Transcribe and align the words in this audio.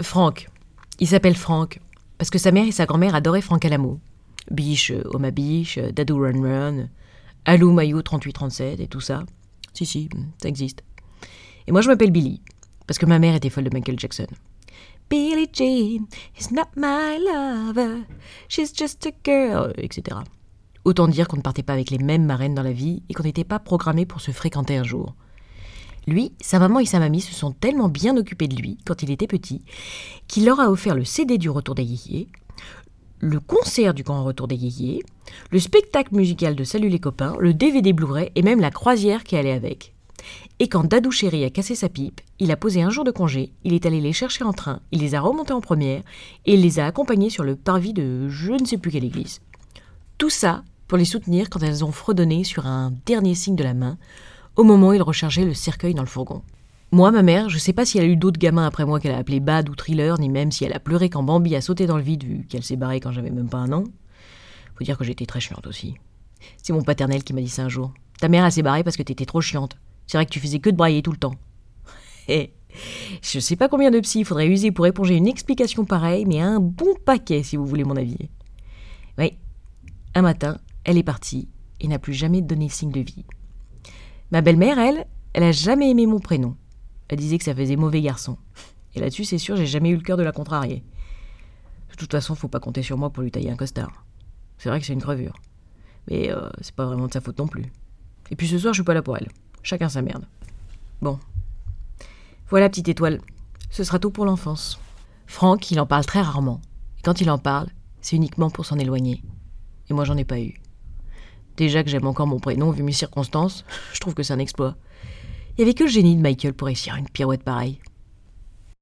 Franck. 0.00 0.48
Il 1.00 1.08
s'appelle 1.08 1.36
Franck, 1.36 1.80
parce 2.18 2.30
que 2.30 2.38
sa 2.38 2.52
mère 2.52 2.66
et 2.66 2.72
sa 2.72 2.86
grand-mère 2.86 3.14
adoraient 3.14 3.40
Franck 3.40 3.64
Alamo. 3.64 4.00
Biche, 4.50 4.90
euh, 4.90 5.02
Oma 5.12 5.30
Biche, 5.30 5.78
euh, 5.78 5.92
Dadou 5.92 6.20
Run 6.20 6.42
Run, 6.42 6.88
Alou 7.44 7.72
Mayou 7.72 8.02
3837 8.02 8.80
et 8.80 8.88
tout 8.88 9.00
ça. 9.00 9.24
Si, 9.74 9.86
si, 9.86 10.08
ça 10.42 10.48
existe. 10.48 10.82
Et 11.66 11.72
moi, 11.72 11.82
je 11.82 11.88
m'appelle 11.88 12.10
Billy, 12.10 12.40
parce 12.86 12.98
que 12.98 13.06
ma 13.06 13.18
mère 13.18 13.34
était 13.34 13.50
folle 13.50 13.64
de 13.64 13.70
Michael 13.72 13.98
Jackson. 13.98 14.26
Billie 15.10 15.48
Jean 15.52 16.06
is 16.38 16.52
not 16.52 16.68
my 16.76 17.18
lover, 17.18 18.04
she's 18.48 18.72
just 18.74 19.06
a 19.06 19.12
girl, 19.24 19.72
etc. 19.78 20.18
Autant 20.84 21.08
dire 21.08 21.28
qu'on 21.28 21.38
ne 21.38 21.42
partait 21.42 21.62
pas 21.62 21.72
avec 21.72 21.90
les 21.90 21.98
mêmes 21.98 22.24
marraines 22.24 22.54
dans 22.54 22.62
la 22.62 22.72
vie 22.72 23.02
et 23.08 23.14
qu'on 23.14 23.22
n'était 23.22 23.44
pas 23.44 23.58
programmé 23.58 24.06
pour 24.06 24.20
se 24.20 24.30
fréquenter 24.30 24.76
un 24.76 24.84
jour. 24.84 25.14
Lui, 26.08 26.32
sa 26.40 26.58
maman 26.58 26.80
et 26.80 26.86
sa 26.86 27.00
mamie 27.00 27.20
se 27.20 27.34
sont 27.34 27.52
tellement 27.52 27.90
bien 27.90 28.16
occupés 28.16 28.48
de 28.48 28.56
lui 28.56 28.78
quand 28.86 29.02
il 29.02 29.10
était 29.10 29.26
petit 29.26 29.60
qu'il 30.26 30.46
leur 30.46 30.58
a 30.58 30.70
offert 30.70 30.94
le 30.94 31.04
CD 31.04 31.36
du 31.36 31.50
Retour 31.50 31.74
des 31.74 31.86
le 33.20 33.40
concert 33.40 33.92
du 33.92 34.04
Grand 34.04 34.24
Retour 34.24 34.48
des 34.48 35.02
le 35.50 35.58
spectacle 35.58 36.14
musical 36.14 36.56
de 36.56 36.64
Salut 36.64 36.88
les 36.88 36.98
copains, 36.98 37.36
le 37.38 37.52
DVD 37.52 37.92
Blu-ray 37.92 38.30
et 38.34 38.40
même 38.40 38.60
la 38.60 38.70
croisière 38.70 39.22
qui 39.22 39.36
allait 39.36 39.52
avec. 39.52 39.92
Et 40.60 40.68
quand 40.68 40.84
Dadou 40.84 41.10
Chéri 41.10 41.44
a 41.44 41.50
cassé 41.50 41.74
sa 41.74 41.90
pipe, 41.90 42.22
il 42.38 42.50
a 42.52 42.56
posé 42.56 42.80
un 42.80 42.88
jour 42.88 43.04
de 43.04 43.10
congé, 43.10 43.52
il 43.64 43.74
est 43.74 43.84
allé 43.84 44.00
les 44.00 44.14
chercher 44.14 44.44
en 44.44 44.54
train, 44.54 44.80
il 44.92 45.00
les 45.00 45.14
a 45.14 45.20
remontés 45.20 45.52
en 45.52 45.60
première 45.60 46.00
et 46.46 46.54
il 46.54 46.62
les 46.62 46.80
a 46.80 46.86
accompagnés 46.86 47.28
sur 47.28 47.44
le 47.44 47.54
parvis 47.54 47.92
de 47.92 48.30
je 48.30 48.52
ne 48.52 48.64
sais 48.64 48.78
plus 48.78 48.90
quelle 48.90 49.04
église. 49.04 49.42
Tout 50.16 50.30
ça 50.30 50.62
pour 50.86 50.96
les 50.96 51.04
soutenir 51.04 51.50
quand 51.50 51.62
elles 51.62 51.84
ont 51.84 51.92
fredonné 51.92 52.44
sur 52.44 52.64
un 52.64 52.94
dernier 53.04 53.34
signe 53.34 53.56
de 53.56 53.64
la 53.64 53.74
main 53.74 53.98
au 54.58 54.64
moment 54.64 54.88
où 54.88 54.92
il 54.92 55.02
rechargeait 55.02 55.44
le 55.44 55.54
cercueil 55.54 55.94
dans 55.94 56.02
le 56.02 56.08
fourgon. 56.08 56.42
Moi, 56.90 57.12
ma 57.12 57.22
mère, 57.22 57.48
je 57.48 57.58
sais 57.58 57.72
pas 57.72 57.86
si 57.86 57.96
elle 57.96 58.04
a 58.04 58.08
eu 58.08 58.16
d'autres 58.16 58.40
gamins 58.40 58.66
après 58.66 58.84
moi 58.84 58.98
qu'elle 58.98 59.14
a 59.14 59.18
appelé 59.18 59.38
Bad 59.38 59.68
ou 59.68 59.76
Thriller, 59.76 60.18
ni 60.18 60.28
même 60.28 60.50
si 60.50 60.64
elle 60.64 60.72
a 60.72 60.80
pleuré 60.80 61.08
quand 61.08 61.22
Bambi 61.22 61.54
a 61.54 61.60
sauté 61.60 61.86
dans 61.86 61.96
le 61.96 62.02
vide 62.02 62.24
vu 62.24 62.44
qu'elle 62.48 62.64
s'est 62.64 62.76
barrée 62.76 62.98
quand 62.98 63.12
j'avais 63.12 63.30
même 63.30 63.48
pas 63.48 63.58
un 63.58 63.72
an. 63.72 63.84
Faut 64.74 64.84
dire 64.84 64.98
que 64.98 65.04
j'étais 65.04 65.26
très 65.26 65.38
chiante 65.38 65.68
aussi. 65.68 65.94
C'est 66.60 66.72
mon 66.72 66.82
paternel 66.82 67.22
qui 67.22 67.34
m'a 67.34 67.40
dit 67.40 67.48
ça 67.48 67.62
un 67.62 67.68
jour. 67.68 67.94
Ta 68.20 68.28
mère, 68.28 68.44
elle 68.44 68.50
s'est 68.50 68.62
barrée 68.62 68.82
parce 68.82 68.96
que 68.96 69.02
t'étais 69.04 69.26
trop 69.26 69.40
chiante. 69.40 69.78
C'est 70.08 70.18
vrai 70.18 70.26
que 70.26 70.30
tu 70.30 70.40
faisais 70.40 70.58
que 70.58 70.70
de 70.70 70.76
brailler 70.76 71.02
tout 71.02 71.12
le 71.12 71.18
temps. 71.18 71.34
Et 72.28 72.52
je 73.22 73.38
sais 73.38 73.56
pas 73.56 73.68
combien 73.68 73.92
de 73.92 74.00
psy 74.00 74.20
il 74.20 74.24
faudrait 74.24 74.48
user 74.48 74.72
pour 74.72 74.86
éponger 74.88 75.14
une 75.14 75.28
explication 75.28 75.84
pareille, 75.84 76.26
mais 76.26 76.40
un 76.40 76.58
bon 76.58 76.94
paquet 77.04 77.44
si 77.44 77.56
vous 77.56 77.66
voulez 77.66 77.84
mon 77.84 77.96
avis. 77.96 78.28
Oui, 79.18 79.38
un 80.16 80.22
matin, 80.22 80.58
elle 80.82 80.98
est 80.98 81.04
partie 81.04 81.48
et 81.80 81.86
n'a 81.86 82.00
plus 82.00 82.14
jamais 82.14 82.42
donné 82.42 82.68
signe 82.68 82.90
de 82.90 83.00
vie. 83.00 83.24
Ma 84.30 84.40
belle-mère, 84.40 84.78
elle, 84.78 85.06
elle 85.32 85.42
a 85.42 85.52
jamais 85.52 85.90
aimé 85.90 86.06
mon 86.06 86.20
prénom. 86.20 86.56
Elle 87.08 87.18
disait 87.18 87.38
que 87.38 87.44
ça 87.44 87.54
faisait 87.54 87.76
mauvais 87.76 88.02
garçon. 88.02 88.36
Et 88.94 89.00
là-dessus, 89.00 89.24
c'est 89.24 89.38
sûr, 89.38 89.56
j'ai 89.56 89.66
jamais 89.66 89.90
eu 89.90 89.96
le 89.96 90.02
cœur 90.02 90.16
de 90.16 90.22
la 90.22 90.32
contrarier. 90.32 90.84
De 91.90 91.96
toute 91.96 92.12
façon, 92.12 92.34
faut 92.34 92.48
pas 92.48 92.60
compter 92.60 92.82
sur 92.82 92.98
moi 92.98 93.10
pour 93.10 93.22
lui 93.22 93.30
tailler 93.30 93.50
un 93.50 93.56
costard. 93.56 94.04
C'est 94.58 94.68
vrai 94.68 94.80
que 94.80 94.86
c'est 94.86 94.92
une 94.92 95.02
crevure. 95.02 95.34
Mais 96.10 96.30
euh, 96.30 96.48
c'est 96.60 96.74
pas 96.74 96.86
vraiment 96.86 97.06
de 97.06 97.12
sa 97.12 97.20
faute 97.20 97.38
non 97.38 97.46
plus. 97.46 97.64
Et 98.30 98.36
puis 98.36 98.48
ce 98.48 98.58
soir, 98.58 98.74
je 98.74 98.78
suis 98.78 98.84
pas 98.84 98.94
là 98.94 99.02
pour 99.02 99.16
elle. 99.16 99.28
Chacun 99.62 99.88
sa 99.88 100.02
merde. 100.02 100.26
Bon. 101.00 101.18
Voilà, 102.48 102.68
petite 102.68 102.88
étoile. 102.88 103.20
Ce 103.70 103.84
sera 103.84 103.98
tout 103.98 104.10
pour 104.10 104.24
l'enfance. 104.24 104.78
Franck, 105.26 105.70
il 105.70 105.80
en 105.80 105.86
parle 105.86 106.04
très 106.04 106.20
rarement. 106.20 106.60
Et 106.98 107.02
quand 107.02 107.20
il 107.20 107.30
en 107.30 107.38
parle, 107.38 107.68
c'est 108.00 108.16
uniquement 108.16 108.50
pour 108.50 108.66
s'en 108.66 108.78
éloigner. 108.78 109.22
Et 109.88 109.94
moi, 109.94 110.04
j'en 110.04 110.16
ai 110.16 110.24
pas 110.24 110.40
eu. 110.40 110.60
Déjà 111.58 111.82
que 111.82 111.90
j'aime 111.90 112.06
encore 112.06 112.28
mon 112.28 112.38
prénom 112.38 112.70
vu 112.70 112.84
mes 112.84 112.92
circonstances, 112.92 113.64
je 113.92 113.98
trouve 113.98 114.14
que 114.14 114.22
c'est 114.22 114.32
un 114.32 114.38
exploit. 114.38 114.76
Il 115.56 115.62
y 115.62 115.64
avait 115.64 115.74
que 115.74 115.82
le 115.82 115.90
génie 115.90 116.14
de 116.14 116.22
Michael 116.22 116.54
pour 116.54 116.66
réussir 116.66 116.94
une 116.94 117.08
pirouette 117.08 117.42
pareille. 117.42 117.80